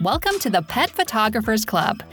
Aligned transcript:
Welcome 0.00 0.38
to 0.42 0.50
the 0.50 0.62
Pet 0.62 0.90
Photographers 0.90 1.64
Club. 1.64 2.04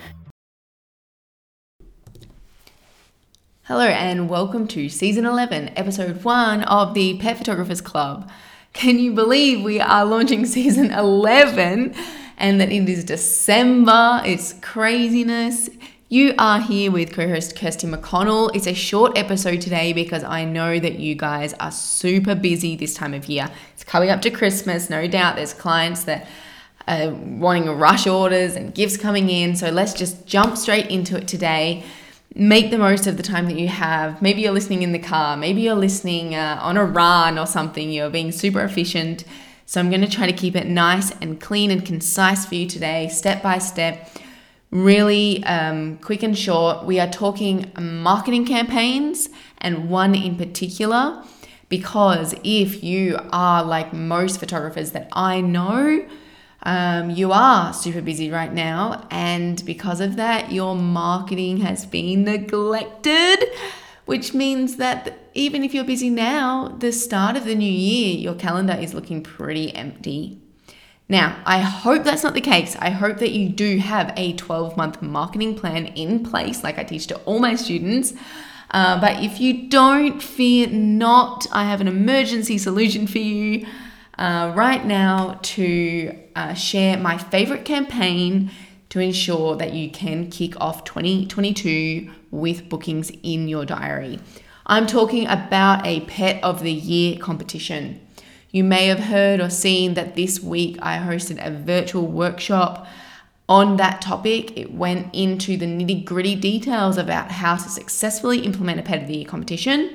Hello, 3.65 3.85
and 3.85 4.27
welcome 4.27 4.67
to 4.69 4.89
season 4.89 5.23
11, 5.23 5.69
episode 5.75 6.23
1 6.23 6.63
of 6.63 6.95
the 6.95 7.19
Pet 7.19 7.37
Photographers 7.37 7.81
Club. 7.81 8.27
Can 8.73 8.97
you 8.97 9.13
believe 9.13 9.63
we 9.63 9.79
are 9.79 10.03
launching 10.03 10.45
season 10.47 10.89
11 10.89 11.93
and 12.39 12.59
that 12.59 12.71
it 12.71 12.89
is 12.89 13.03
December? 13.03 14.19
It's 14.25 14.53
craziness. 14.61 15.69
You 16.09 16.33
are 16.39 16.61
here 16.61 16.89
with 16.89 17.13
co 17.13 17.27
host 17.27 17.55
Kirsty 17.55 17.85
McConnell. 17.85 18.49
It's 18.55 18.65
a 18.65 18.73
short 18.73 19.15
episode 19.15 19.61
today 19.61 19.93
because 19.93 20.23
I 20.23 20.43
know 20.43 20.79
that 20.79 20.97
you 20.97 21.13
guys 21.13 21.53
are 21.59 21.71
super 21.71 22.33
busy 22.33 22.75
this 22.75 22.95
time 22.95 23.13
of 23.13 23.25
year. 23.27 23.47
It's 23.75 23.83
coming 23.83 24.09
up 24.09 24.23
to 24.23 24.31
Christmas, 24.31 24.89
no 24.89 25.07
doubt. 25.07 25.35
There's 25.35 25.53
clients 25.53 26.05
that 26.05 26.27
are 26.87 27.09
wanting 27.11 27.69
rush 27.69 28.07
orders 28.07 28.55
and 28.55 28.73
gifts 28.73 28.97
coming 28.97 29.29
in. 29.29 29.55
So 29.55 29.69
let's 29.69 29.93
just 29.93 30.25
jump 30.25 30.57
straight 30.57 30.87
into 30.87 31.17
it 31.17 31.27
today. 31.27 31.83
Make 32.35 32.69
the 32.69 32.77
most 32.77 33.07
of 33.07 33.17
the 33.17 33.23
time 33.23 33.45
that 33.47 33.57
you 33.57 33.67
have. 33.67 34.21
Maybe 34.21 34.41
you're 34.41 34.51
listening 34.51 34.81
in 34.81 34.91
the 34.91 34.99
car, 34.99 35.37
maybe 35.37 35.61
you're 35.61 35.75
listening 35.75 36.35
uh, 36.35 36.59
on 36.61 36.77
a 36.77 36.85
run 36.85 37.39
or 37.39 37.47
something. 37.47 37.89
You're 37.89 38.09
being 38.09 38.31
super 38.31 38.61
efficient. 38.61 39.23
So 39.65 39.79
I'm 39.79 39.89
going 39.89 40.01
to 40.01 40.09
try 40.09 40.27
to 40.27 40.33
keep 40.33 40.55
it 40.55 40.67
nice 40.67 41.11
and 41.21 41.41
clean 41.41 41.71
and 41.71 41.83
concise 41.83 42.45
for 42.45 42.55
you 42.55 42.67
today, 42.67 43.07
step 43.07 43.41
by 43.41 43.57
step 43.57 44.09
really 44.71 45.43
um, 45.45 45.97
quick 45.99 46.21
and 46.21 46.37
short. 46.37 46.85
We 46.85 46.99
are 46.99 47.09
talking 47.09 47.71
marketing 47.79 48.45
campaigns 48.45 49.29
and 49.59 49.89
one 49.89 50.13
in 50.13 50.35
particular, 50.35 51.23
because 51.69 52.35
if 52.43 52.83
you 52.83 53.17
are 53.31 53.63
like 53.63 53.93
most 53.93 54.39
photographers 54.39 54.91
that 54.91 55.07
I 55.13 55.41
know, 55.41 56.05
um, 56.65 57.11
you 57.11 57.31
are 57.31 57.73
super 57.73 58.01
busy 58.01 58.31
right 58.31 58.51
now, 58.51 59.07
and 59.11 59.63
because 59.65 60.01
of 60.01 60.15
that, 60.15 60.51
your 60.51 60.75
marketing 60.75 61.57
has 61.57 61.85
been 61.85 62.23
neglected, 62.23 63.45
which 64.05 64.33
means 64.33 64.77
that 64.77 65.13
even 65.35 65.63
if 65.63 65.75
you're 65.75 65.83
busy 65.83 66.09
now, 66.09 66.75
the 66.79 66.91
start 66.91 67.37
of 67.37 67.45
the 67.45 67.53
new 67.53 67.71
year, 67.71 68.17
your 68.17 68.33
calendar 68.33 68.73
is 68.73 68.95
looking 68.95 69.21
pretty 69.21 69.75
empty. 69.75 70.41
Now, 71.07 71.39
I 71.45 71.59
hope 71.59 72.03
that's 72.03 72.23
not 72.23 72.33
the 72.33 72.41
case. 72.41 72.75
I 72.77 72.89
hope 72.89 73.19
that 73.19 73.31
you 73.31 73.49
do 73.49 73.77
have 73.77 74.11
a 74.17 74.33
12 74.33 74.75
month 74.75 75.03
marketing 75.03 75.55
plan 75.55 75.85
in 75.87 76.23
place, 76.23 76.63
like 76.63 76.79
I 76.79 76.83
teach 76.83 77.05
to 77.07 77.17
all 77.25 77.37
my 77.37 77.53
students. 77.53 78.13
Uh, 78.71 78.99
but 78.99 79.23
if 79.23 79.39
you 79.39 79.69
don't, 79.69 80.21
fear 80.21 80.67
not. 80.67 81.45
I 81.51 81.65
have 81.65 81.79
an 81.79 81.87
emergency 81.87 82.57
solution 82.57 83.05
for 83.05 83.19
you 83.19 83.67
uh, 84.17 84.53
right 84.55 84.85
now 84.85 85.39
to 85.41 86.17
uh, 86.35 86.53
share 86.53 86.97
my 86.97 87.17
favorite 87.17 87.65
campaign 87.65 88.51
to 88.89 88.99
ensure 88.99 89.55
that 89.57 89.73
you 89.73 89.89
can 89.89 90.29
kick 90.29 90.59
off 90.61 90.83
2022 90.85 92.09
with 92.31 92.69
bookings 92.69 93.11
in 93.23 93.47
your 93.47 93.65
diary. 93.65 94.19
I'm 94.65 94.87
talking 94.87 95.27
about 95.27 95.85
a 95.85 96.01
Pet 96.01 96.43
of 96.43 96.61
the 96.63 96.71
Year 96.71 97.17
competition. 97.17 97.99
You 98.51 98.63
may 98.63 98.87
have 98.87 98.99
heard 98.99 99.41
or 99.41 99.49
seen 99.49 99.95
that 99.95 100.15
this 100.15 100.39
week 100.39 100.77
I 100.81 100.97
hosted 100.97 101.45
a 101.45 101.51
virtual 101.51 102.07
workshop 102.07 102.87
on 103.49 103.77
that 103.77 104.01
topic. 104.01 104.57
It 104.57 104.73
went 104.73 105.13
into 105.13 105.57
the 105.57 105.65
nitty 105.65 106.05
gritty 106.05 106.35
details 106.35 106.97
about 106.97 107.31
how 107.31 107.57
to 107.57 107.69
successfully 107.69 108.39
implement 108.39 108.79
a 108.79 108.83
Pet 108.83 109.01
of 109.01 109.07
the 109.07 109.17
Year 109.17 109.27
competition. 109.27 109.93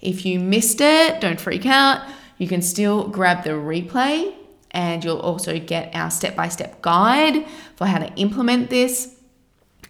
If 0.00 0.24
you 0.24 0.38
missed 0.38 0.80
it, 0.80 1.20
don't 1.20 1.40
freak 1.40 1.66
out. 1.66 2.00
You 2.38 2.48
can 2.48 2.62
still 2.62 3.08
grab 3.08 3.44
the 3.44 3.50
replay 3.50 4.34
and 4.70 5.04
you'll 5.04 5.20
also 5.20 5.58
get 5.58 5.94
our 5.94 6.10
step 6.10 6.34
by 6.36 6.48
step 6.48 6.80
guide 6.82 7.46
for 7.76 7.86
how 7.86 7.98
to 7.98 8.12
implement 8.16 8.70
this. 8.70 9.14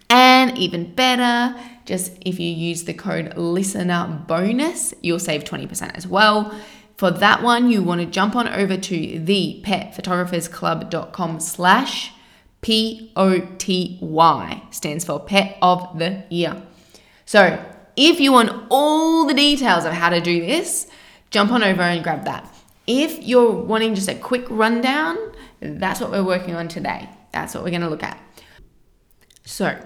And 0.09 0.57
even 0.57 0.95
better, 0.95 1.53
just 1.85 2.13
if 2.21 2.39
you 2.39 2.49
use 2.49 2.85
the 2.85 2.93
code 2.93 3.35
listener 3.35 4.23
bonus, 4.27 4.93
you'll 5.01 5.19
save 5.19 5.43
20% 5.43 5.95
as 5.95 6.07
well. 6.07 6.57
For 6.95 7.11
that 7.11 7.43
one, 7.43 7.69
you 7.69 7.83
want 7.83 7.99
to 8.01 8.07
jump 8.07 8.33
on 8.35 8.47
over 8.47 8.77
to 8.77 9.19
thepetphotographersclub.com 9.19 11.41
slash 11.41 12.13
P-O-T-Y, 12.61 14.63
stands 14.71 15.05
for 15.05 15.19
Pet 15.19 15.57
of 15.61 15.99
the 15.99 16.23
Year. 16.29 16.61
So 17.25 17.63
if 17.95 18.19
you 18.19 18.31
want 18.31 18.67
all 18.69 19.25
the 19.25 19.33
details 19.33 19.85
of 19.85 19.93
how 19.93 20.09
to 20.09 20.19
do 20.19 20.41
this, 20.41 20.87
jump 21.29 21.51
on 21.51 21.63
over 21.63 21.81
and 21.81 22.03
grab 22.03 22.25
that. 22.25 22.53
If 22.85 23.21
you're 23.23 23.51
wanting 23.51 23.95
just 23.95 24.09
a 24.09 24.15
quick 24.15 24.45
rundown, 24.49 25.17
that's 25.59 25.99
what 25.99 26.11
we're 26.11 26.23
working 26.23 26.55
on 26.55 26.67
today. 26.67 27.09
That's 27.33 27.53
what 27.53 27.63
we're 27.63 27.71
going 27.71 27.81
to 27.81 27.89
look 27.89 28.03
at. 28.03 28.19
So, 29.43 29.79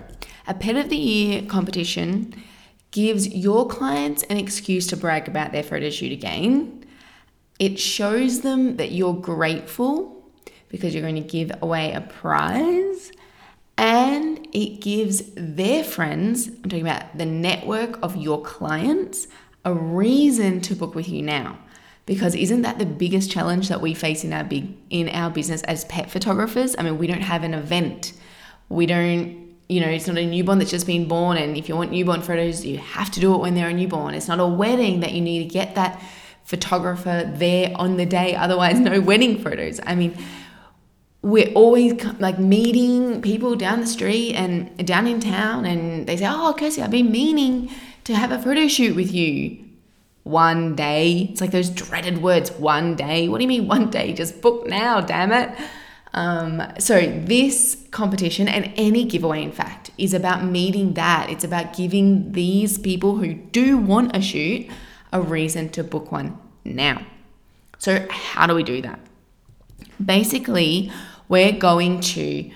a 0.47 0.53
Pet 0.53 0.75
of 0.75 0.89
the 0.89 0.97
Year 0.97 1.43
competition 1.43 2.33
gives 2.91 3.27
your 3.27 3.67
clients 3.67 4.23
an 4.23 4.37
excuse 4.37 4.85
to 4.87 4.97
brag 4.97 5.27
about 5.27 5.51
their 5.51 5.63
photo 5.63 5.89
shoot 5.89 6.11
again 6.11 6.81
it 7.61 7.79
shows 7.79 8.41
them 8.41 8.77
that 8.77 8.91
you're 8.91 9.13
grateful 9.13 10.27
because 10.69 10.95
you're 10.95 11.03
going 11.03 11.13
to 11.13 11.21
give 11.21 11.51
away 11.61 11.93
a 11.93 12.01
prize. 12.01 13.11
And 13.77 14.47
it 14.51 14.81
gives 14.81 15.21
their 15.35 15.83
friends, 15.83 16.47
I'm 16.47 16.63
talking 16.63 16.81
about 16.81 17.15
the 17.15 17.27
network 17.27 17.99
of 18.01 18.17
your 18.17 18.41
clients, 18.41 19.27
a 19.65 19.73
reason 19.73 20.61
to 20.61 20.75
book 20.75 20.95
with 20.95 21.09
you 21.09 21.21
now. 21.21 21.57
Because 22.05 22.35
isn't 22.35 22.63
that 22.63 22.79
the 22.79 22.85
biggest 22.85 23.31
challenge 23.31 23.69
that 23.69 23.79
we 23.79 23.93
face 23.93 24.23
in 24.23 24.33
our 24.33 24.43
big 24.43 24.75
in 24.89 25.07
our 25.09 25.29
business 25.29 25.61
as 25.63 25.85
pet 25.85 26.09
photographers? 26.09 26.75
I 26.77 26.83
mean, 26.83 26.97
we 26.97 27.07
don't 27.07 27.21
have 27.21 27.43
an 27.43 27.53
event. 27.53 28.13
We 28.69 28.85
don't 28.85 29.41
you 29.71 29.79
know, 29.79 29.87
it's 29.87 30.05
not 30.05 30.17
a 30.17 30.25
newborn 30.25 30.59
that's 30.59 30.69
just 30.69 30.85
been 30.85 31.07
born. 31.07 31.37
And 31.37 31.55
if 31.55 31.69
you 31.69 31.77
want 31.77 31.91
newborn 31.91 32.21
photos, 32.21 32.65
you 32.65 32.77
have 32.77 33.09
to 33.11 33.21
do 33.21 33.33
it 33.33 33.37
when 33.37 33.55
they're 33.55 33.69
a 33.69 33.73
newborn. 33.73 34.13
It's 34.15 34.27
not 34.27 34.41
a 34.41 34.45
wedding 34.45 34.99
that 34.99 35.13
you 35.13 35.21
need 35.21 35.39
to 35.43 35.45
get 35.45 35.75
that 35.75 36.01
photographer 36.43 37.31
there 37.33 37.71
on 37.75 37.95
the 37.95 38.05
day, 38.05 38.35
otherwise, 38.35 38.81
no 38.81 38.99
wedding 39.11 39.41
photos. 39.41 39.79
I 39.85 39.95
mean, 39.95 40.17
we're 41.21 41.53
always 41.53 42.03
like 42.19 42.37
meeting 42.37 43.21
people 43.21 43.55
down 43.55 43.79
the 43.79 43.87
street 43.87 44.33
and 44.33 44.85
down 44.85 45.07
in 45.07 45.21
town, 45.21 45.63
and 45.63 46.05
they 46.05 46.17
say, 46.17 46.27
Oh, 46.27 46.53
Kirsty, 46.57 46.81
I've 46.81 46.91
been 46.91 47.09
meaning 47.09 47.71
to 48.03 48.15
have 48.15 48.31
a 48.31 48.39
photo 48.39 48.67
shoot 48.67 48.95
with 48.95 49.13
you 49.13 49.63
one 50.23 50.75
day. 50.75 51.29
It's 51.31 51.41
like 51.41 51.51
those 51.51 51.69
dreaded 51.69 52.21
words, 52.21 52.51
one 52.51 52.95
day. 52.95 53.27
What 53.27 53.37
do 53.37 53.43
you 53.43 53.47
mean, 53.47 53.67
one 53.67 53.89
day? 53.89 54.13
Just 54.13 54.41
book 54.41 54.67
now, 54.67 55.01
damn 55.01 55.31
it. 55.31 55.57
Um, 56.13 56.61
so, 56.77 56.99
this 57.01 57.87
competition 57.91 58.49
and 58.49 58.73
any 58.75 59.05
giveaway, 59.05 59.43
in 59.43 59.51
fact, 59.53 59.91
is 59.97 60.13
about 60.13 60.43
meeting 60.43 60.93
that. 60.95 61.29
It's 61.29 61.45
about 61.45 61.73
giving 61.75 62.33
these 62.33 62.77
people 62.77 63.15
who 63.15 63.33
do 63.33 63.77
want 63.77 64.15
a 64.15 64.21
shoot 64.21 64.67
a 65.13 65.21
reason 65.21 65.69
to 65.69 65.83
book 65.83 66.11
one 66.11 66.37
now. 66.65 67.05
So, 67.77 68.05
how 68.09 68.45
do 68.45 68.55
we 68.55 68.63
do 68.63 68.81
that? 68.81 68.99
Basically, 70.03 70.91
we're 71.29 71.53
going 71.53 72.01
to 72.01 72.51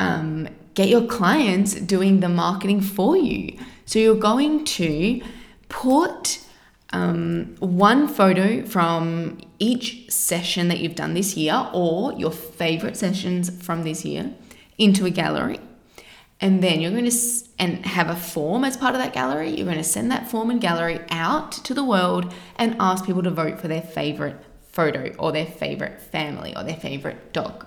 um, 0.00 0.48
get 0.74 0.88
your 0.88 1.06
clients 1.06 1.74
doing 1.74 2.20
the 2.20 2.28
marketing 2.28 2.80
for 2.80 3.16
you. 3.16 3.58
So, 3.88 3.98
you're 3.98 4.16
going 4.16 4.66
to 4.66 5.22
put 5.70 6.40
um, 6.92 7.56
one 7.58 8.06
photo 8.06 8.62
from 8.66 9.38
each 9.58 10.10
session 10.10 10.68
that 10.68 10.80
you've 10.80 10.94
done 10.94 11.14
this 11.14 11.38
year 11.38 11.70
or 11.72 12.12
your 12.12 12.30
favorite 12.30 12.98
sessions 12.98 13.48
from 13.64 13.84
this 13.84 14.04
year 14.04 14.34
into 14.76 15.06
a 15.06 15.10
gallery. 15.10 15.58
And 16.38 16.62
then 16.62 16.82
you're 16.82 16.90
going 16.90 17.08
to 17.08 17.16
and 17.58 17.86
have 17.86 18.10
a 18.10 18.14
form 18.14 18.62
as 18.62 18.76
part 18.76 18.94
of 18.94 19.00
that 19.00 19.14
gallery. 19.14 19.56
You're 19.56 19.64
going 19.64 19.78
to 19.78 19.82
send 19.82 20.10
that 20.10 20.30
form 20.30 20.50
and 20.50 20.60
gallery 20.60 21.00
out 21.08 21.52
to 21.52 21.72
the 21.72 21.82
world 21.82 22.34
and 22.56 22.76
ask 22.78 23.06
people 23.06 23.22
to 23.22 23.30
vote 23.30 23.58
for 23.58 23.68
their 23.68 23.80
favorite 23.80 24.36
photo 24.70 25.14
or 25.18 25.32
their 25.32 25.46
favorite 25.46 25.98
family 25.98 26.54
or 26.54 26.62
their 26.62 26.76
favorite 26.76 27.32
dog. 27.32 27.64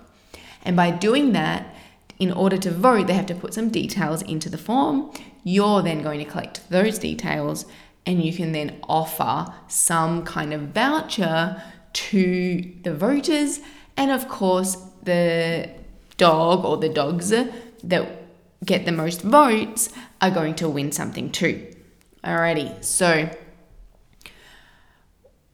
And 0.61 0.75
by 0.75 0.91
doing 0.91 1.31
that 1.31 1.73
in 2.19 2.31
order 2.31 2.57
to 2.57 2.69
vote 2.69 3.07
they 3.07 3.13
have 3.13 3.25
to 3.25 3.33
put 3.33 3.55
some 3.55 3.69
details 3.69 4.21
into 4.21 4.47
the 4.47 4.57
form 4.59 5.11
you're 5.43 5.81
then 5.81 6.01
going 6.01 6.19
to 6.19 6.25
collect 6.25 6.69
those 6.69 6.99
details 6.99 7.65
and 8.05 8.23
you 8.23 8.33
can 8.33 8.51
then 8.51 8.79
offer 8.87 9.53
some 9.67 10.23
kind 10.23 10.53
of 10.53 10.61
voucher 10.69 11.61
to 11.93 12.73
the 12.83 12.93
voters 12.93 13.59
and 13.97 14.11
of 14.11 14.27
course 14.27 14.77
the 15.03 15.69
dog 16.17 16.63
or 16.65 16.77
the 16.77 16.89
dogs 16.89 17.29
that 17.29 18.21
get 18.65 18.85
the 18.85 18.91
most 18.91 19.21
votes 19.21 19.89
are 20.21 20.31
going 20.31 20.55
to 20.55 20.69
win 20.69 20.91
something 20.91 21.31
too. 21.31 21.67
Alrighty, 22.23 22.83
so 22.83 23.29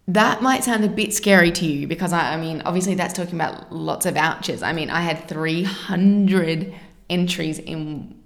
that 0.08 0.42
might 0.42 0.64
sound 0.64 0.84
a 0.84 0.90
bit 0.90 1.14
scary 1.14 1.52
to 1.52 1.66
you 1.66 1.88
because 1.88 2.14
I, 2.14 2.34
I 2.34 2.38
mean, 2.38 2.62
obviously, 2.66 2.96
that's 2.96 3.14
talking 3.14 3.36
about 3.36 3.74
lots 3.74 4.06
of 4.06 4.16
vouchers. 4.16 4.64
I 4.64 4.74
mean, 4.74 4.90
I 4.90 5.02
had 5.02 5.28
300 5.28 6.74
entries 7.10 7.60
in 7.60 8.17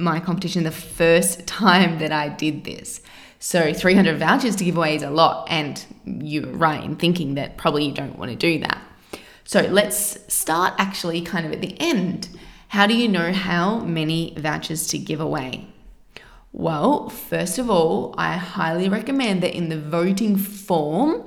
my 0.00 0.20
competition 0.20 0.64
the 0.64 0.70
first 0.70 1.46
time 1.46 1.98
that 1.98 2.12
I 2.12 2.28
did 2.28 2.64
this. 2.64 3.00
So 3.38 3.72
300 3.72 4.18
vouchers 4.18 4.56
to 4.56 4.64
give 4.64 4.76
away 4.76 4.96
is 4.96 5.02
a 5.02 5.10
lot, 5.10 5.46
and 5.48 5.82
you're 6.04 6.46
right 6.46 6.84
in 6.84 6.96
thinking 6.96 7.36
that 7.36 7.56
probably 7.56 7.86
you 7.86 7.92
don't 7.92 8.18
want 8.18 8.30
to 8.30 8.36
do 8.36 8.58
that. 8.60 8.82
So 9.44 9.62
let's 9.62 10.18
start 10.32 10.74
actually 10.78 11.22
kind 11.22 11.46
of 11.46 11.52
at 11.52 11.62
the 11.62 11.74
end. 11.80 12.28
How 12.68 12.86
do 12.86 12.94
you 12.94 13.08
know 13.08 13.32
how 13.32 13.80
many 13.80 14.34
vouchers 14.36 14.86
to 14.88 14.98
give 14.98 15.20
away? 15.20 15.66
Well, 16.52 17.08
first 17.08 17.58
of 17.58 17.70
all, 17.70 18.14
I 18.18 18.36
highly 18.36 18.88
recommend 18.88 19.42
that 19.42 19.56
in 19.56 19.68
the 19.68 19.80
voting 19.80 20.36
form, 20.36 21.24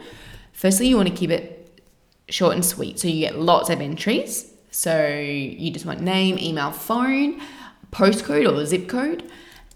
firstly, 0.52 0.88
you 0.88 0.98
want 0.98 1.10
to 1.10 1.16
keep 1.16 1.32
it 1.32 1.82
short 2.30 2.54
and 2.56 2.64
sweet. 2.64 3.00
So 3.00 3.08
you 3.08 3.22
get 3.22 3.40
lots 3.40 3.70
of 3.70 3.82
entries. 3.82 4.52
So 4.72 5.08
you 5.08 5.72
just 5.72 5.86
want 5.86 6.02
name, 6.02 6.38
email, 6.40 6.72
phone, 6.72 7.42
postcode 7.94 8.52
or 8.52 8.66
zip 8.66 8.88
code. 8.90 9.24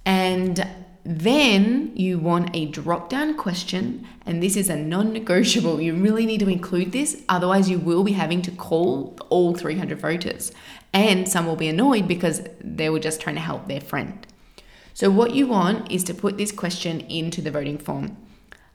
And 0.05 0.67
then 1.03 1.93
you 1.95 2.19
want 2.19 2.49
a 2.53 2.65
drop 2.65 3.09
down 3.09 3.37
question, 3.37 4.05
and 4.25 4.43
this 4.43 4.57
is 4.57 4.69
a 4.69 4.75
non 4.75 5.13
negotiable. 5.13 5.79
You 5.79 5.93
really 5.93 6.25
need 6.25 6.41
to 6.41 6.49
include 6.49 6.91
this, 6.91 7.23
otherwise, 7.29 7.69
you 7.69 7.79
will 7.79 8.03
be 8.03 8.11
having 8.11 8.41
to 8.41 8.51
call 8.51 9.17
all 9.29 9.55
300 9.55 9.97
voters. 9.99 10.51
And 10.93 11.29
some 11.29 11.45
will 11.45 11.55
be 11.55 11.69
annoyed 11.69 12.07
because 12.07 12.41
they 12.59 12.89
were 12.89 12.99
just 12.99 13.21
trying 13.21 13.35
to 13.35 13.41
help 13.41 13.67
their 13.67 13.79
friend. 13.79 14.25
So, 14.93 15.09
what 15.09 15.33
you 15.33 15.47
want 15.47 15.89
is 15.89 16.03
to 16.05 16.13
put 16.13 16.37
this 16.37 16.51
question 16.51 17.01
into 17.01 17.41
the 17.41 17.51
voting 17.51 17.77
form 17.77 18.17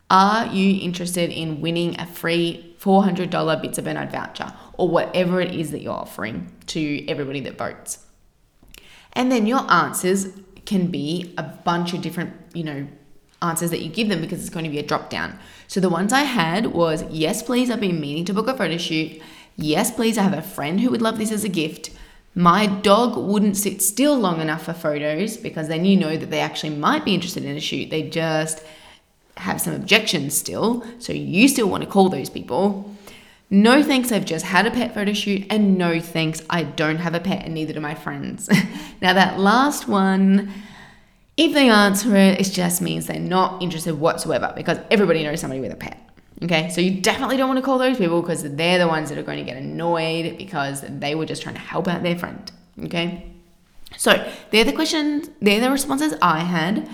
Are 0.09 0.47
you 0.47 0.81
interested 0.81 1.31
in 1.31 1.61
winning 1.61 2.01
a 2.01 2.07
free 2.07 2.77
$400 2.81 3.61
Bits 3.61 3.77
of 3.77 3.85
Bernard 3.85 4.11
voucher 4.11 4.55
or 4.75 4.89
whatever 4.89 5.41
it 5.41 5.55
is 5.55 5.71
that 5.73 5.83
you're 5.83 5.93
offering 5.93 6.51
to 6.69 7.07
everybody 7.09 7.41
that 7.41 7.59
votes? 7.59 8.07
And 9.15 9.31
then 9.31 9.47
your 9.47 9.71
answers 9.71 10.29
can 10.65 10.87
be 10.89 11.35
a 11.37 11.43
bunch 11.43 11.93
of 11.93 12.01
different, 12.01 12.33
you 12.55 12.65
know, 12.65 12.87
answers 13.43 13.71
that 13.71 13.83
you 13.83 13.91
give 13.91 14.09
them 14.09 14.21
because 14.21 14.41
it's 14.41 14.51
going 14.51 14.65
to 14.65 14.71
be 14.71 14.79
a 14.79 14.83
drop 14.83 15.11
down. 15.11 15.39
So 15.67 15.81
the 15.81 15.89
ones 15.89 16.13
I 16.13 16.23
had 16.23 16.67
was 16.67 17.05
yes, 17.11 17.43
please, 17.43 17.71
I've 17.71 17.81
been 17.81 18.01
meaning 18.01 18.25
to 18.27 18.35
book 18.35 18.49
a 18.49 18.57
photo 18.57 18.77
shoot. 18.77 19.21
Yes, 19.57 19.91
please, 19.91 20.17
I 20.17 20.23
have 20.23 20.33
a 20.33 20.43
friend 20.43 20.81
who 20.81 20.91
would 20.91 21.03
love 21.03 21.19
this 21.19 21.33
as 21.33 21.45
a 21.45 21.49
gift. 21.49 21.91
My 22.35 22.67
dog 22.67 23.17
wouldn't 23.19 23.59
sit 23.59 23.83
still 23.83 24.19
long 24.19 24.41
enough 24.41 24.65
for 24.65 24.73
photos 24.73 25.37
because 25.37 25.69
then 25.69 25.85
you 25.85 25.97
know 25.99 26.17
that 26.17 26.31
they 26.31 26.41
actually 26.41 26.75
might 26.75 27.05
be 27.05 27.15
interested 27.15 27.45
in 27.45 27.57
a 27.57 27.61
shoot. 27.61 27.91
They 27.91 28.09
just 28.09 28.65
have 29.37 29.61
some 29.61 29.75
objections 29.75 30.35
still. 30.35 30.85
So 30.99 31.13
you 31.13 31.49
still 31.49 31.69
want 31.69 31.85
to 31.85 31.91
call 31.91 32.09
those 32.09 32.31
people. 32.31 32.95
No 33.53 33.83
thanks, 33.83 34.11
I've 34.11 34.25
just 34.25 34.47
had 34.47 34.67
a 34.67 34.71
pet 34.71 34.95
photo 34.95 35.13
shoot, 35.13 35.45
and 35.51 35.77
no 35.77 36.01
thanks, 36.01 36.41
I 36.49 36.63
don't 36.63 36.97
have 36.97 37.15
a 37.15 37.21
pet, 37.21 37.45
and 37.45 37.53
neither 37.53 37.75
do 37.75 37.81
my 37.81 37.95
friends. 37.95 38.49
now, 39.03 39.13
that 39.13 39.39
last 39.39 39.87
one, 39.87 40.51
if 41.37 41.53
they 41.53 41.69
answer 41.69 42.17
it, 42.17 42.41
it 42.41 42.51
just 42.51 42.81
means 42.81 43.07
they're 43.07 43.21
not 43.21 43.63
interested 43.63 44.01
whatsoever 44.01 44.55
because 44.57 44.79
everybody 44.91 45.23
knows 45.23 45.43
somebody 45.43 45.61
with 45.61 45.71
a 45.71 45.77
pet. 45.77 46.01
Okay, 46.43 46.71
so 46.71 46.81
you 46.81 47.03
definitely 47.03 47.37
don't 47.37 47.47
want 47.47 47.59
to 47.59 47.63
call 47.63 47.77
those 47.77 47.99
people 47.99 48.23
because 48.23 48.43
they're 48.43 48.79
the 48.79 48.89
ones 48.89 49.11
that 49.11 49.19
are 49.19 49.23
going 49.23 49.39
to 49.39 49.45
get 49.45 49.59
annoyed 49.59 50.39
because 50.39 50.81
they 50.89 51.15
were 51.15 51.27
just 51.27 51.43
trying 51.43 51.55
to 51.55 51.61
help 51.61 51.87
out 51.89 52.03
their 52.03 52.19
friend. 52.19 52.51
Okay, 52.85 53.31
so 53.99 54.33
they're 54.51 54.65
the 54.65 54.73
questions, 54.73 55.29
they're 55.43 55.61
the 55.61 55.71
responses 55.71 56.15
I 56.23 56.39
had. 56.39 56.89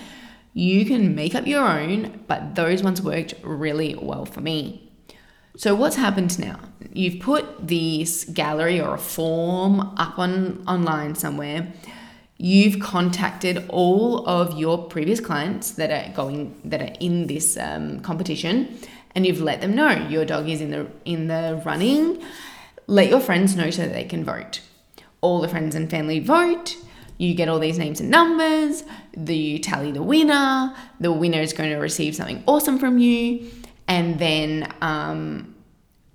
You 0.53 0.83
can 0.83 1.15
make 1.15 1.35
up 1.35 1.47
your 1.47 1.65
own, 1.65 2.25
but 2.27 2.55
those 2.55 2.83
ones 2.83 3.01
worked 3.01 3.33
really 3.43 3.95
well 3.95 4.25
for 4.25 4.41
me. 4.41 4.88
So 5.57 5.75
what's 5.75 5.95
happened 5.95 6.39
now? 6.39 6.59
You've 6.93 7.19
put 7.21 7.67
this 7.67 8.23
gallery 8.25 8.79
or 8.79 8.95
a 8.95 8.97
form 8.97 9.81
up 9.97 10.17
on 10.17 10.63
online 10.67 11.15
somewhere. 11.15 11.71
You've 12.37 12.79
contacted 12.79 13.65
all 13.67 14.25
of 14.25 14.57
your 14.57 14.87
previous 14.87 15.19
clients 15.19 15.71
that 15.71 15.91
are 15.91 16.13
going 16.13 16.59
that 16.63 16.81
are 16.81 16.95
in 16.99 17.27
this 17.27 17.57
um, 17.57 17.99
competition 17.99 18.79
and 19.15 19.25
you've 19.25 19.41
let 19.41 19.61
them 19.61 19.75
know 19.75 19.91
your 20.07 20.25
dog 20.25 20.47
is 20.47 20.61
in 20.61 20.71
the 20.71 20.87
in 21.05 21.27
the 21.27 21.61
running, 21.65 22.23
let 22.87 23.09
your 23.09 23.19
friends 23.19 23.55
know 23.55 23.69
so 23.69 23.83
that 23.83 23.93
they 23.93 24.03
can 24.03 24.23
vote. 24.23 24.61
All 25.21 25.41
the 25.41 25.47
friends 25.47 25.75
and 25.75 25.89
family 25.89 26.19
vote. 26.19 26.77
You 27.17 27.33
get 27.33 27.49
all 27.49 27.59
these 27.59 27.77
names 27.77 27.99
and 27.99 28.09
numbers. 28.09 28.83
The, 29.13 29.35
you 29.35 29.59
tally 29.59 29.91
the 29.91 30.01
winner. 30.01 30.73
The 31.01 31.11
winner 31.11 31.41
is 31.41 31.51
going 31.51 31.69
to 31.71 31.75
receive 31.75 32.15
something 32.15 32.41
awesome 32.47 32.79
from 32.79 32.97
you, 32.97 33.51
and 33.89 34.19
then 34.19 34.71
um, 34.81 35.55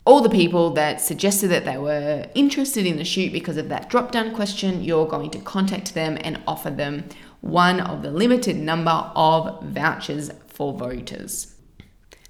all 0.06 0.22
the 0.22 0.30
people 0.30 0.70
that 0.70 1.00
suggested 1.00 1.48
that 1.48 1.64
they 1.64 1.76
were 1.76 2.26
interested 2.34 2.86
in 2.86 2.96
the 2.96 3.04
shoot 3.04 3.32
because 3.32 3.56
of 3.56 3.68
that 3.68 3.90
drop 3.90 4.12
down 4.12 4.34
question, 4.34 4.82
you're 4.82 5.06
going 5.06 5.30
to 5.30 5.38
contact 5.40 5.92
them 5.92 6.16
and 6.22 6.40
offer 6.46 6.70
them 6.70 7.04
one 7.40 7.80
of 7.80 8.02
the 8.02 8.10
limited 8.10 8.56
number 8.56 9.10
of 9.14 9.62
vouchers 9.62 10.30
for 10.46 10.72
voters. 10.72 11.54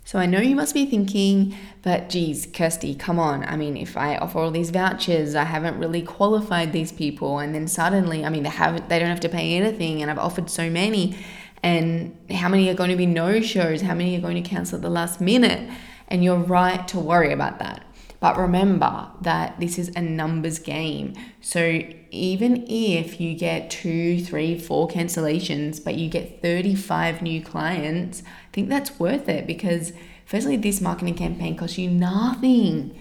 So 0.07 0.19
I 0.19 0.27
know 0.27 0.41
you 0.41 0.55
must 0.55 0.75
be 0.75 0.85
thinking, 0.85 1.57
but 1.83 2.11
geez, 2.11 2.47
Kirsty, 2.47 2.95
come 2.95 3.19
on. 3.19 3.43
I 3.45 3.57
mean, 3.57 3.77
if 3.77 3.97
I 3.97 4.17
offer 4.17 4.39
all 4.39 4.51
these 4.51 4.71
vouchers, 4.71 5.35
I 5.35 5.45
haven't 5.45 5.79
really 5.79 6.03
qualified 6.03 6.73
these 6.73 6.93
people, 6.93 7.39
and 7.39 7.55
then 7.55 7.67
suddenly, 7.69 8.25
I 8.25 8.29
mean, 8.29 8.43
they 8.43 8.51
haven't, 8.51 8.89
they 8.89 8.99
don't 8.99 9.09
have 9.09 9.21
to 9.21 9.31
pay 9.31 9.57
anything, 9.57 10.03
and 10.03 10.11
I've 10.11 10.19
offered 10.19 10.51
so 10.51 10.69
many, 10.69 11.17
and 11.65 12.15
how 12.31 12.51
many 12.51 12.69
are 12.69 12.75
going 12.75 12.91
to 12.91 12.97
be 12.97 13.07
no 13.07 13.41
shows? 13.41 13.81
How 13.81 13.95
many 13.95 14.15
are 14.19 14.21
going 14.21 14.41
to 14.41 14.47
cancel 14.47 14.77
at 14.77 14.83
the 14.83 14.91
last 14.91 15.19
minute? 15.19 15.71
And 16.09 16.23
you're 16.23 16.37
right 16.37 16.87
to 16.89 16.99
worry 16.99 17.33
about 17.33 17.59
that. 17.61 17.87
But 18.21 18.37
remember 18.37 19.09
that 19.23 19.59
this 19.61 19.79
is 19.79 19.89
a 19.97 20.03
numbers 20.03 20.59
game. 20.59 21.15
So 21.41 21.81
even 22.11 22.67
if 22.69 23.19
you 23.19 23.35
get 23.35 23.71
two, 23.71 24.23
three, 24.23 24.59
four 24.59 24.89
cancellations, 24.89 25.83
but 25.83 25.95
you 25.95 26.11
get 26.11 26.43
35 26.43 27.23
new 27.23 27.43
clients, 27.43 28.23
I 28.23 28.53
think 28.53 28.69
that's 28.69 29.01
worth 29.01 29.27
it 29.31 29.47
because, 29.47 29.95
firstly, 30.27 30.57
this 30.57 30.83
marketing 30.83 31.15
campaign 31.15 31.57
costs 31.57 31.79
you 31.79 31.91
nothing. 31.91 32.95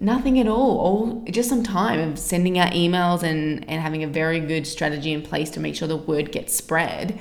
Nothing 0.00 0.40
at 0.40 0.48
all, 0.48 0.78
all 0.78 1.24
just 1.30 1.50
some 1.50 1.62
time 1.62 2.00
of 2.00 2.18
sending 2.18 2.58
out 2.58 2.72
emails 2.72 3.22
and, 3.22 3.68
and 3.68 3.82
having 3.82 4.02
a 4.02 4.06
very 4.06 4.40
good 4.40 4.66
strategy 4.66 5.12
in 5.12 5.20
place 5.20 5.50
to 5.50 5.60
make 5.60 5.76
sure 5.76 5.88
the 5.88 5.96
word 5.96 6.32
gets 6.32 6.54
spread. 6.54 7.20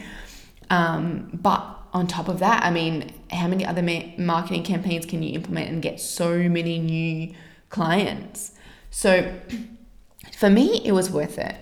Um, 0.69 1.29
but 1.33 1.77
on 1.93 2.07
top 2.07 2.27
of 2.27 2.39
that, 2.39 2.63
I 2.63 2.71
mean, 2.71 3.11
how 3.31 3.47
many 3.47 3.65
other 3.65 3.81
ma- 3.81 4.11
marketing 4.17 4.63
campaigns 4.63 5.05
can 5.05 5.23
you 5.23 5.33
implement 5.33 5.69
and 5.69 5.81
get 5.81 5.99
so 5.99 6.49
many 6.49 6.79
new 6.79 7.33
clients? 7.69 8.51
So 8.91 9.33
for 10.37 10.49
me, 10.49 10.81
it 10.83 10.91
was 10.91 11.09
worth 11.09 11.37
it. 11.37 11.55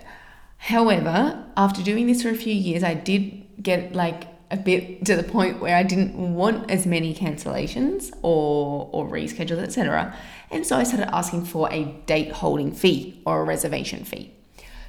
However, 0.58 1.44
after 1.56 1.82
doing 1.82 2.06
this 2.06 2.22
for 2.22 2.30
a 2.30 2.34
few 2.34 2.54
years, 2.54 2.82
I 2.82 2.94
did 2.94 3.62
get 3.62 3.94
like 3.94 4.24
a 4.50 4.56
bit 4.56 5.04
to 5.04 5.16
the 5.16 5.22
point 5.22 5.60
where 5.60 5.76
I 5.76 5.82
didn't 5.82 6.14
want 6.34 6.70
as 6.70 6.86
many 6.86 7.14
cancellations 7.14 8.12
or 8.22 8.88
or 8.92 9.08
reschedules, 9.08 9.62
etc. 9.62 10.14
And 10.50 10.66
so 10.66 10.76
I 10.76 10.84
started 10.84 11.14
asking 11.14 11.46
for 11.46 11.72
a 11.72 11.84
date 12.06 12.32
holding 12.32 12.72
fee 12.72 13.20
or 13.26 13.40
a 13.40 13.44
reservation 13.44 14.04
fee. 14.04 14.35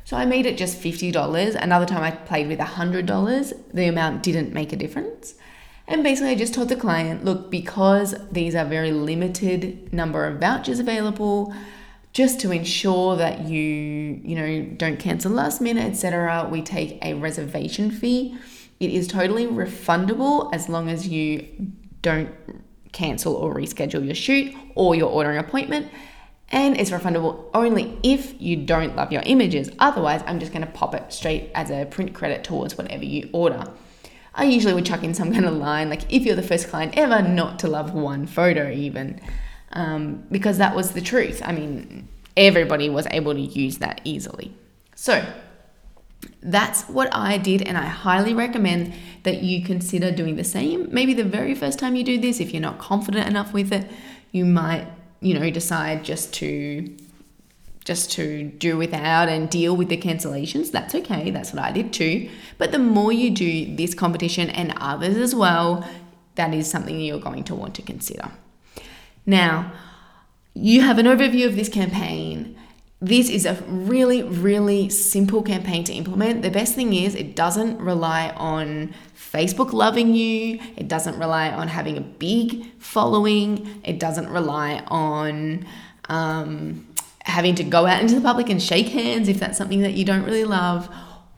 So 0.07 0.15
I 0.15 0.23
made 0.23 0.45
it 0.45 0.57
just 0.57 0.79
$50. 0.79 1.55
Another 1.55 1.85
time 1.85 2.01
I 2.01 2.11
played 2.11 2.47
with 2.47 2.59
$100. 2.59 3.73
The 3.73 3.87
amount 3.89 4.23
didn't 4.23 4.53
make 4.53 4.71
a 4.71 4.77
difference. 4.77 5.35
And 5.85 6.01
basically 6.01 6.29
I 6.29 6.35
just 6.35 6.53
told 6.53 6.69
the 6.69 6.77
client, 6.77 7.25
look, 7.25 7.51
because 7.51 8.15
these 8.31 8.55
are 8.55 8.63
very 8.63 8.93
limited 8.93 9.91
number 9.91 10.25
of 10.25 10.39
vouchers 10.39 10.79
available, 10.79 11.53
just 12.13 12.39
to 12.39 12.51
ensure 12.51 13.17
that 13.17 13.49
you 13.49 14.21
you 14.23 14.35
know 14.35 14.63
don't 14.77 14.97
cancel 14.97 15.29
last 15.29 15.61
minute 15.61 15.85
etc 15.85 16.47
we 16.49 16.63
take 16.63 16.97
a 17.05 17.13
reservation 17.13 17.91
fee 17.91 18.35
it 18.79 18.89
is 18.89 19.07
totally 19.07 19.45
refundable 19.45 20.49
as 20.51 20.67
long 20.67 20.89
as 20.89 21.07
you 21.07 21.47
don't 22.01 22.31
cancel 22.91 23.35
or 23.35 23.53
reschedule 23.53 24.03
your 24.03 24.15
shoot 24.15 24.51
or 24.73 24.95
your 24.95 25.11
ordering 25.11 25.37
appointment 25.37 25.91
and 26.49 26.77
it's 26.79 26.91
refundable 26.91 27.45
only 27.53 27.97
if 28.03 28.39
you 28.41 28.55
don't 28.55 28.95
love 28.95 29.11
your 29.11 29.23
images 29.25 29.69
otherwise 29.79 30.21
i'm 30.27 30.39
just 30.39 30.51
going 30.51 30.65
to 30.65 30.71
pop 30.71 30.93
it 30.95 31.11
straight 31.11 31.49
as 31.53 31.69
a 31.69 31.85
print 31.85 32.13
credit 32.13 32.43
towards 32.43 32.77
whatever 32.77 33.03
you 33.03 33.29
order 33.33 33.63
i 34.35 34.43
usually 34.43 34.73
would 34.73 34.85
chuck 34.85 35.03
in 35.03 35.13
some 35.13 35.31
kind 35.33 35.45
of 35.45 35.53
line 35.53 35.89
like 35.89 36.11
if 36.11 36.23
you're 36.23 36.35
the 36.35 36.43
first 36.43 36.69
client 36.69 36.93
ever 36.97 37.21
not 37.21 37.59
to 37.59 37.67
love 37.67 37.93
one 37.93 38.25
photo 38.25 38.69
even 38.69 39.19
um, 39.71 40.23
because 40.31 40.57
that 40.57 40.75
was 40.75 40.91
the 40.91 41.01
truth. 41.01 41.41
I 41.43 41.51
mean, 41.51 42.07
everybody 42.35 42.89
was 42.89 43.07
able 43.11 43.33
to 43.33 43.39
use 43.39 43.77
that 43.77 44.01
easily. 44.03 44.53
So, 44.95 45.25
that's 46.41 46.83
what 46.83 47.13
I 47.13 47.37
did, 47.37 47.61
and 47.61 47.77
I 47.77 47.85
highly 47.85 48.33
recommend 48.33 48.93
that 49.23 49.43
you 49.43 49.63
consider 49.63 50.11
doing 50.11 50.35
the 50.35 50.43
same. 50.43 50.87
Maybe 50.91 51.13
the 51.13 51.23
very 51.23 51.53
first 51.53 51.77
time 51.77 51.95
you 51.95 52.03
do 52.03 52.19
this, 52.19 52.39
if 52.39 52.51
you're 52.51 52.61
not 52.61 52.79
confident 52.79 53.27
enough 53.27 53.53
with 53.53 53.71
it, 53.71 53.89
you 54.31 54.45
might, 54.45 54.87
you 55.21 55.37
know, 55.37 55.49
decide 55.49 56.03
just 56.03 56.33
to 56.35 56.95
just 57.87 58.11
to 58.11 58.43
do 58.43 58.75
without 58.75 59.29
and 59.29 59.49
deal 59.49 59.73
with 59.73 59.87
the 59.87 59.95
cancellations. 59.95 60.71
That's 60.71 60.93
okay. 60.93 61.31
That's 61.31 61.53
what 61.53 61.63
I 61.63 61.71
did 61.71 61.93
too. 61.93 62.29
But 62.57 62.73
the 62.73 62.79
more 62.79 63.13
you 63.13 63.31
do 63.31 63.77
this 63.77 63.93
competition 63.93 64.49
and 64.49 64.73
others 64.75 65.15
as 65.15 65.33
well, 65.33 65.89
that 66.35 66.53
is 66.53 66.69
something 66.69 66.99
you're 66.99 67.21
going 67.21 67.45
to 67.45 67.55
want 67.55 67.75
to 67.75 67.81
consider. 67.81 68.29
Now, 69.25 69.71
you 70.53 70.81
have 70.81 70.97
an 70.97 71.05
overview 71.05 71.45
of 71.45 71.55
this 71.55 71.69
campaign. 71.69 72.59
This 72.99 73.29
is 73.29 73.45
a 73.45 73.53
really, 73.67 74.23
really 74.23 74.89
simple 74.89 75.43
campaign 75.43 75.83
to 75.83 75.93
implement. 75.93 76.41
The 76.41 76.49
best 76.49 76.73
thing 76.73 76.95
is 76.95 77.13
it 77.13 77.35
doesn't 77.35 77.77
rely 77.77 78.29
on 78.29 78.95
Facebook 79.15 79.71
loving 79.71 80.15
you, 80.15 80.59
it 80.75 80.87
doesn't 80.87 81.19
rely 81.19 81.51
on 81.51 81.67
having 81.67 81.97
a 81.97 82.01
big 82.01 82.65
following, 82.79 83.81
it 83.83 83.99
doesn't 83.99 84.27
rely 84.29 84.83
on 84.87 85.67
um, 86.09 86.87
having 87.23 87.53
to 87.55 87.63
go 87.63 87.85
out 87.85 88.01
into 88.01 88.15
the 88.15 88.21
public 88.21 88.49
and 88.49 88.61
shake 88.61 88.87
hands 88.87 89.27
if 89.27 89.39
that's 89.39 89.59
something 89.59 89.81
that 89.81 89.93
you 89.93 90.03
don't 90.03 90.23
really 90.23 90.45
love. 90.45 90.89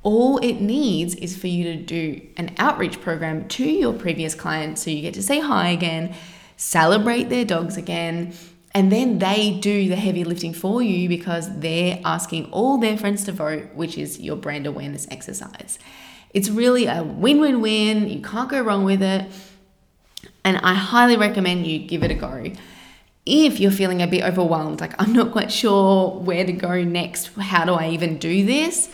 All 0.01 0.37
it 0.37 0.61
needs 0.61 1.13
is 1.15 1.37
for 1.37 1.47
you 1.47 1.65
to 1.65 1.75
do 1.75 2.21
an 2.37 2.55
outreach 2.57 3.01
program 3.01 3.49
to 3.49 3.65
your 3.65 3.91
previous 3.91 4.33
clients 4.33 4.83
so 4.83 4.91
you 4.91 5.01
get 5.01 5.13
to 5.15 5.23
say 5.23 5.41
hi 5.41 5.71
again, 5.71 6.15
celebrate 6.55 7.27
their 7.27 7.43
dogs 7.43 7.75
again, 7.75 8.33
and 8.73 8.91
then 8.91 9.19
they 9.19 9.57
do 9.59 9.89
the 9.89 9.95
heavy 9.95 10.23
lifting 10.23 10.53
for 10.53 10.81
you 10.81 11.09
because 11.09 11.59
they're 11.59 11.99
asking 12.05 12.45
all 12.51 12.77
their 12.77 12.97
friends 12.97 13.23
to 13.25 13.31
vote, 13.31 13.73
which 13.73 13.97
is 13.97 14.19
your 14.19 14.35
brand 14.35 14.67
awareness 14.67 15.07
exercise. 15.09 15.79
It's 16.33 16.49
really 16.49 16.85
a 16.85 17.03
win 17.03 17.39
win 17.39 17.61
win. 17.61 18.07
You 18.07 18.21
can't 18.21 18.49
go 18.49 18.61
wrong 18.61 18.85
with 18.85 19.01
it. 19.01 19.25
And 20.43 20.57
I 20.57 20.75
highly 20.75 21.17
recommend 21.17 21.65
you 21.65 21.79
give 21.79 22.03
it 22.03 22.11
a 22.11 22.15
go. 22.15 22.51
If 23.25 23.59
you're 23.59 23.71
feeling 23.71 24.01
a 24.01 24.07
bit 24.07 24.23
overwhelmed, 24.23 24.81
like 24.81 24.93
I'm 25.01 25.13
not 25.13 25.31
quite 25.31 25.51
sure 25.51 26.11
where 26.19 26.45
to 26.45 26.51
go 26.51 26.83
next, 26.83 27.31
how 27.37 27.65
do 27.65 27.73
I 27.73 27.89
even 27.89 28.17
do 28.17 28.45
this? 28.45 28.89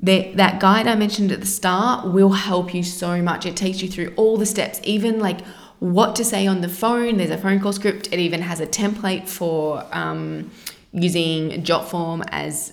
That, 0.00 0.36
that 0.36 0.60
guide 0.60 0.86
I 0.86 0.96
mentioned 0.96 1.30
at 1.30 1.40
the 1.40 1.46
start 1.46 2.08
will 2.08 2.32
help 2.32 2.74
you 2.74 2.82
so 2.82 3.22
much. 3.22 3.46
It 3.46 3.56
takes 3.56 3.80
you 3.80 3.88
through 3.88 4.12
all 4.16 4.36
the 4.36 4.46
steps, 4.46 4.80
even 4.82 5.18
like 5.18 5.40
what 5.84 6.16
to 6.16 6.24
say 6.24 6.46
on 6.46 6.62
the 6.62 6.68
phone. 6.68 7.18
There's 7.18 7.28
a 7.30 7.36
phone 7.36 7.60
call 7.60 7.74
script. 7.74 8.08
It 8.10 8.18
even 8.18 8.40
has 8.40 8.58
a 8.58 8.66
template 8.66 9.28
for 9.28 9.86
um, 9.92 10.50
using 10.92 11.62
Jotform 11.62 12.24
as 12.28 12.72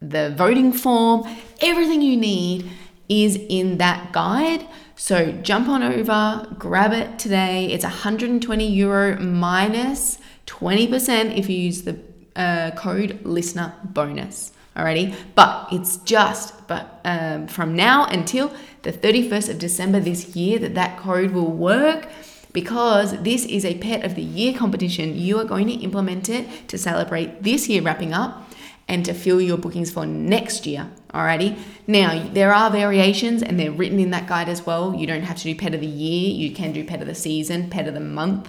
the 0.00 0.34
voting 0.34 0.72
form. 0.72 1.28
Everything 1.60 2.00
you 2.00 2.16
need 2.16 2.70
is 3.10 3.36
in 3.36 3.76
that 3.78 4.12
guide. 4.12 4.66
So 4.96 5.30
jump 5.42 5.68
on 5.68 5.82
over, 5.82 6.48
grab 6.58 6.94
it 6.94 7.18
today. 7.18 7.66
It's 7.66 7.84
120 7.84 8.66
euro 8.66 9.20
minus 9.20 10.18
20% 10.46 11.36
if 11.36 11.50
you 11.50 11.56
use 11.58 11.82
the 11.82 12.00
uh, 12.34 12.70
code 12.70 13.20
listener 13.26 13.74
bonus. 13.84 14.52
Alrighty, 14.74 15.14
but 15.34 15.68
it's 15.70 15.98
just 15.98 16.66
but 16.66 17.00
um, 17.04 17.46
from 17.48 17.74
now 17.74 18.06
until 18.06 18.52
the 18.82 18.92
31st 18.92 19.50
of 19.50 19.58
December 19.58 19.98
this 20.00 20.36
year 20.36 20.58
that 20.60 20.76
that 20.76 20.96
code 20.98 21.32
will 21.32 21.50
work 21.50 22.08
because 22.52 23.20
this 23.22 23.44
is 23.44 23.64
a 23.64 23.78
pet 23.78 24.04
of 24.04 24.14
the 24.14 24.22
year 24.22 24.56
competition. 24.56 25.16
You 25.16 25.38
are 25.38 25.44
going 25.44 25.66
to 25.68 25.74
implement 25.74 26.28
it 26.28 26.68
to 26.68 26.78
celebrate 26.78 27.42
this 27.42 27.68
year 27.68 27.82
wrapping 27.82 28.12
up 28.12 28.48
and 28.88 29.04
to 29.04 29.12
fill 29.12 29.40
your 29.40 29.58
bookings 29.58 29.90
for 29.90 30.06
next 30.06 30.66
year. 30.66 30.90
Alrighty. 31.12 31.58
Now 31.86 32.28
there 32.32 32.52
are 32.52 32.70
variations 32.70 33.42
and 33.42 33.60
they're 33.60 33.70
written 33.70 34.00
in 34.00 34.10
that 34.10 34.26
guide 34.26 34.48
as 34.48 34.64
well. 34.64 34.94
You 34.94 35.06
don't 35.06 35.22
have 35.22 35.36
to 35.38 35.44
do 35.44 35.54
pet 35.54 35.74
of 35.74 35.80
the 35.80 35.86
year. 35.86 36.30
You 36.30 36.54
can 36.54 36.72
do 36.72 36.84
pet 36.84 37.00
of 37.00 37.06
the 37.06 37.14
season, 37.14 37.68
pet 37.68 37.86
of 37.86 37.94
the 37.94 38.00
month. 38.00 38.48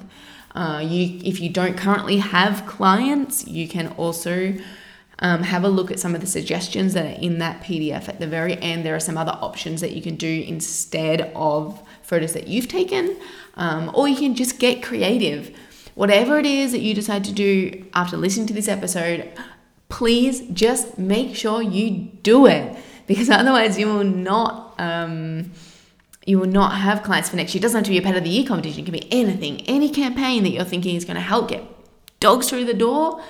Uh, 0.56 0.80
you, 0.84 1.20
if 1.24 1.40
you 1.40 1.50
don't 1.50 1.78
currently 1.78 2.18
have 2.18 2.66
clients, 2.66 3.46
you 3.48 3.68
can 3.68 3.90
also 3.90 4.56
um, 5.20 5.44
have 5.44 5.64
a 5.64 5.70
look 5.70 5.92
at 5.92 6.00
some 6.00 6.16
of 6.16 6.22
the 6.22 6.28
suggestions 6.28 6.94
that 6.94 7.06
are 7.06 7.22
in 7.22 7.40
that 7.40 7.62
PDF 7.62 8.08
at 8.10 8.20
the 8.20 8.28
very 8.28 8.60
end. 8.62 8.86
There 8.86 8.96
are 8.96 9.00
some 9.00 9.18
other 9.18 9.38
options 9.42 9.82
that 9.82 9.92
you 9.92 10.02
can 10.02 10.16
do 10.16 10.46
instead 10.48 11.32
of 11.36 11.82
photos 12.10 12.34
that 12.34 12.48
you've 12.48 12.68
taken, 12.68 13.16
um, 13.56 13.92
or 13.94 14.08
you 14.08 14.16
can 14.16 14.36
just 14.36 14.60
get 14.60 14.84
creative. 14.84 15.56
Whatever 15.96 16.40
it 16.40 16.46
is 16.46 16.72
that 16.72 16.80
you 16.80 16.94
decide 16.94 17.24
to 17.26 17.32
do 17.32 17.86
after 17.94 18.18
listening 18.18 18.48
to 18.48 18.54
this 18.54 18.68
episode, 18.68 19.32
please 19.90 20.42
just 20.52 20.98
make 20.98 21.36
sure 21.36 21.62
you 21.62 22.10
do 22.24 22.46
it 22.48 22.78
because 23.06 23.30
otherwise 23.42 23.78
you 23.78 23.88
will 23.88 24.04
not 24.04 24.76
um, 24.80 25.52
you 26.26 26.40
will 26.40 26.48
not 26.48 26.76
have 26.76 27.04
clients 27.04 27.30
for 27.30 27.38
next 27.38 27.54
year. 27.54 27.60
It 27.60 27.64
doesn't 27.64 27.80
have 27.80 27.86
to 27.86 27.92
be 27.92 27.98
a 27.98 28.02
pet 28.02 28.16
of 28.16 28.24
the 28.24 28.30
year 28.30 28.46
competition. 28.46 28.82
It 28.82 28.86
can 28.86 28.94
be 28.94 29.12
anything, 29.12 29.62
any 29.62 29.90
campaign 29.90 30.44
that 30.44 30.50
you're 30.50 30.64
thinking 30.64 30.96
is 30.96 31.04
going 31.06 31.16
to 31.16 31.22
help 31.22 31.50
get 31.50 31.64
dogs 32.20 32.50
through 32.50 32.66
the 32.66 32.74
door. 32.74 33.24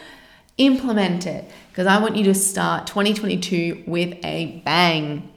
Implement 0.58 1.26
it 1.26 1.50
because 1.70 1.88
I 1.88 2.00
want 2.00 2.18
you 2.18 2.26
to 2.26 2.34
start 2.34 2.88
2022 2.88 3.86
with 3.88 4.18
a 4.26 4.62
bang. 4.66 5.32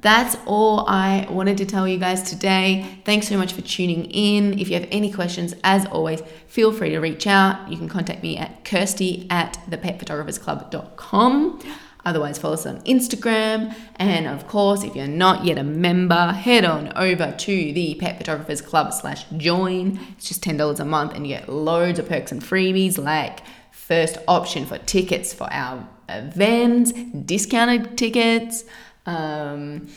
That's 0.00 0.36
all 0.46 0.88
I 0.88 1.26
wanted 1.30 1.58
to 1.58 1.66
tell 1.66 1.88
you 1.88 1.98
guys 1.98 2.22
today. 2.22 3.00
Thanks 3.04 3.26
so 3.28 3.36
much 3.36 3.52
for 3.52 3.62
tuning 3.62 4.04
in. 4.06 4.58
If 4.58 4.68
you 4.68 4.74
have 4.78 4.88
any 4.90 5.10
questions, 5.10 5.54
as 5.64 5.86
always, 5.86 6.22
feel 6.46 6.72
free 6.72 6.90
to 6.90 6.98
reach 6.98 7.26
out. 7.26 7.70
You 7.70 7.76
can 7.76 7.88
contact 7.88 8.22
me 8.22 8.36
at 8.36 8.64
kirsty 8.64 9.26
at 9.30 9.58
thepetphotographersclub.com. 9.68 11.60
Otherwise, 12.04 12.38
follow 12.38 12.54
us 12.54 12.64
on 12.64 12.80
Instagram. 12.82 13.74
And 13.96 14.26
of 14.26 14.46
course, 14.46 14.84
if 14.84 14.94
you're 14.94 15.08
not 15.08 15.44
yet 15.44 15.58
a 15.58 15.64
member, 15.64 16.32
head 16.32 16.64
on 16.64 16.92
over 16.96 17.32
to 17.32 17.72
the 17.72 17.96
Pet 17.96 18.18
Photographers 18.18 18.60
Club 18.60 18.92
slash 18.92 19.24
join. 19.36 19.98
It's 20.12 20.28
just 20.28 20.42
$10 20.42 20.80
a 20.80 20.84
month 20.84 21.14
and 21.14 21.26
you 21.26 21.34
get 21.34 21.48
loads 21.48 21.98
of 21.98 22.08
perks 22.08 22.30
and 22.30 22.40
freebies 22.40 22.98
like 22.98 23.40
first 23.72 24.18
option 24.28 24.64
for 24.64 24.78
tickets 24.78 25.32
for 25.32 25.52
our 25.52 25.88
events, 26.08 26.92
discounted 26.92 27.98
tickets, 27.98 28.64
um, 29.08 29.88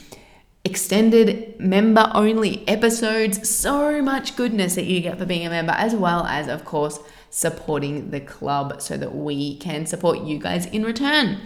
extended 0.64 1.60
member 1.60 2.10
only 2.14 2.68
episodes, 2.68 3.50
so 3.50 4.02
much 4.02 4.36
goodness 4.36 4.76
that 4.76 4.86
you 4.86 5.02
get 5.02 5.18
for 5.18 5.26
being 5.26 5.46
a 5.46 5.50
member, 5.50 5.74
as 5.74 5.94
well 5.94 6.26
as, 6.26 6.48
of 6.48 6.66
course, 6.66 7.00
supporting 7.30 8.12
the 8.12 8.20
club 8.20 8.82
so 8.82 8.98
that 8.98 9.16
we 9.16 9.58
can 9.58 9.86
support 9.86 10.22
you 10.22 10.38
guys 10.38 10.66
in 10.68 10.84
return. 10.84 11.40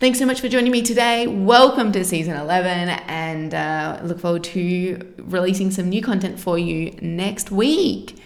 Thanks 0.00 0.18
so 0.18 0.26
much 0.26 0.40
for 0.40 0.48
joining 0.48 0.72
me 0.72 0.82
today. 0.82 1.26
Welcome 1.26 1.92
to 1.92 2.04
season 2.04 2.36
11, 2.36 2.88
and 3.08 3.54
uh, 3.54 4.00
look 4.02 4.20
forward 4.20 4.44
to 4.44 5.14
releasing 5.18 5.70
some 5.70 5.88
new 5.88 6.02
content 6.02 6.38
for 6.38 6.58
you 6.58 6.96
next 7.00 7.50
week. 7.50 8.18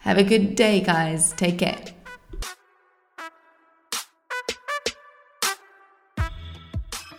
Have 0.00 0.18
a 0.18 0.24
good 0.24 0.54
day, 0.54 0.80
guys. 0.80 1.32
Take 1.32 1.58
care. 1.58 1.82